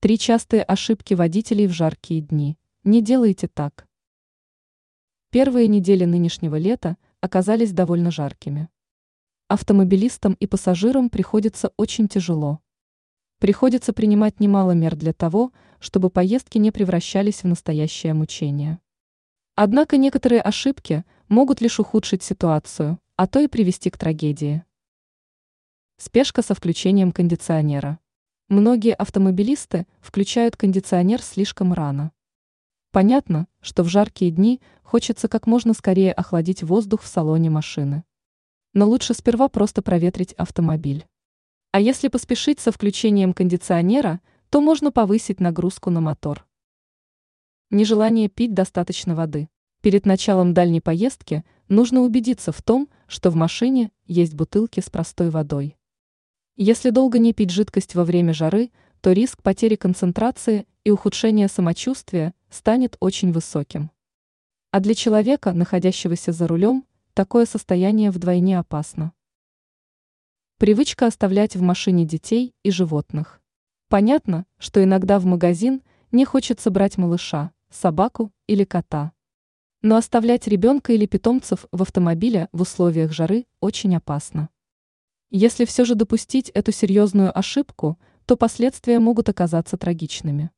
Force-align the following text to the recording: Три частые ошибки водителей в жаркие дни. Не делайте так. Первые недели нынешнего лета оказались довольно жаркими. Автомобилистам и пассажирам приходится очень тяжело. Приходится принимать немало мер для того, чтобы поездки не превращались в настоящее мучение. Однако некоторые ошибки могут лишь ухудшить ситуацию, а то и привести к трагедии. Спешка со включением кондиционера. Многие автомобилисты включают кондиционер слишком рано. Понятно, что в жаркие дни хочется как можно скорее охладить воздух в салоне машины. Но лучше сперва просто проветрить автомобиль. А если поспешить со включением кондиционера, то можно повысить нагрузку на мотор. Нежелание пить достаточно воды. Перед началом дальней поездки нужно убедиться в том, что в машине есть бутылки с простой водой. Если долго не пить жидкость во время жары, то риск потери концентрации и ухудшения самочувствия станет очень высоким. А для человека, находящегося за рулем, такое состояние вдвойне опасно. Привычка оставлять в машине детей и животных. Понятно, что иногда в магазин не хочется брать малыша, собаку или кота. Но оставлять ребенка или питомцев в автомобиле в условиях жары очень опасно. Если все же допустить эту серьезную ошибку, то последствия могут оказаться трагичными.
Три 0.00 0.16
частые 0.16 0.62
ошибки 0.62 1.14
водителей 1.14 1.66
в 1.66 1.72
жаркие 1.72 2.20
дни. 2.20 2.56
Не 2.84 3.02
делайте 3.02 3.48
так. 3.48 3.88
Первые 5.30 5.66
недели 5.66 6.04
нынешнего 6.04 6.54
лета 6.54 6.96
оказались 7.20 7.72
довольно 7.72 8.12
жаркими. 8.12 8.68
Автомобилистам 9.48 10.34
и 10.34 10.46
пассажирам 10.46 11.10
приходится 11.10 11.72
очень 11.76 12.06
тяжело. 12.06 12.60
Приходится 13.40 13.92
принимать 13.92 14.38
немало 14.38 14.70
мер 14.70 14.94
для 14.94 15.12
того, 15.12 15.52
чтобы 15.80 16.10
поездки 16.10 16.58
не 16.58 16.70
превращались 16.70 17.42
в 17.42 17.48
настоящее 17.48 18.14
мучение. 18.14 18.78
Однако 19.56 19.96
некоторые 19.96 20.42
ошибки 20.42 21.04
могут 21.26 21.60
лишь 21.60 21.80
ухудшить 21.80 22.22
ситуацию, 22.22 23.00
а 23.16 23.26
то 23.26 23.40
и 23.40 23.48
привести 23.48 23.90
к 23.90 23.98
трагедии. 23.98 24.62
Спешка 25.96 26.42
со 26.42 26.54
включением 26.54 27.10
кондиционера. 27.10 27.98
Многие 28.50 28.94
автомобилисты 28.94 29.86
включают 30.00 30.56
кондиционер 30.56 31.20
слишком 31.20 31.74
рано. 31.74 32.12
Понятно, 32.92 33.46
что 33.60 33.82
в 33.82 33.88
жаркие 33.88 34.30
дни 34.30 34.62
хочется 34.82 35.28
как 35.28 35.46
можно 35.46 35.74
скорее 35.74 36.14
охладить 36.14 36.62
воздух 36.62 37.02
в 37.02 37.06
салоне 37.08 37.50
машины. 37.50 38.04
Но 38.72 38.88
лучше 38.88 39.12
сперва 39.12 39.50
просто 39.50 39.82
проветрить 39.82 40.32
автомобиль. 40.32 41.06
А 41.72 41.80
если 41.80 42.08
поспешить 42.08 42.58
со 42.58 42.72
включением 42.72 43.34
кондиционера, 43.34 44.22
то 44.48 44.62
можно 44.62 44.90
повысить 44.90 45.40
нагрузку 45.40 45.90
на 45.90 46.00
мотор. 46.00 46.46
Нежелание 47.68 48.30
пить 48.30 48.54
достаточно 48.54 49.14
воды. 49.14 49.50
Перед 49.82 50.06
началом 50.06 50.54
дальней 50.54 50.80
поездки 50.80 51.44
нужно 51.68 52.00
убедиться 52.00 52.50
в 52.50 52.62
том, 52.62 52.88
что 53.08 53.28
в 53.28 53.34
машине 53.34 53.92
есть 54.06 54.34
бутылки 54.34 54.80
с 54.80 54.88
простой 54.88 55.28
водой. 55.28 55.77
Если 56.60 56.90
долго 56.90 57.20
не 57.20 57.32
пить 57.32 57.50
жидкость 57.50 57.94
во 57.94 58.02
время 58.02 58.34
жары, 58.34 58.72
то 59.00 59.12
риск 59.12 59.40
потери 59.44 59.76
концентрации 59.76 60.66
и 60.82 60.90
ухудшения 60.90 61.46
самочувствия 61.46 62.34
станет 62.50 62.96
очень 62.98 63.30
высоким. 63.30 63.92
А 64.72 64.80
для 64.80 64.96
человека, 64.96 65.52
находящегося 65.52 66.32
за 66.32 66.48
рулем, 66.48 66.84
такое 67.14 67.46
состояние 67.46 68.10
вдвойне 68.10 68.58
опасно. 68.58 69.12
Привычка 70.56 71.06
оставлять 71.06 71.54
в 71.54 71.62
машине 71.62 72.04
детей 72.04 72.56
и 72.64 72.72
животных. 72.72 73.40
Понятно, 73.88 74.44
что 74.58 74.82
иногда 74.82 75.20
в 75.20 75.26
магазин 75.26 75.82
не 76.10 76.24
хочется 76.24 76.72
брать 76.72 76.98
малыша, 76.98 77.52
собаку 77.70 78.32
или 78.48 78.64
кота. 78.64 79.12
Но 79.82 79.94
оставлять 79.94 80.48
ребенка 80.48 80.92
или 80.92 81.06
питомцев 81.06 81.66
в 81.70 81.82
автомобиле 81.82 82.48
в 82.50 82.62
условиях 82.62 83.12
жары 83.12 83.46
очень 83.60 83.94
опасно. 83.94 84.48
Если 85.30 85.66
все 85.66 85.84
же 85.84 85.94
допустить 85.94 86.48
эту 86.50 86.72
серьезную 86.72 87.36
ошибку, 87.36 87.98
то 88.24 88.36
последствия 88.36 88.98
могут 88.98 89.28
оказаться 89.28 89.76
трагичными. 89.76 90.50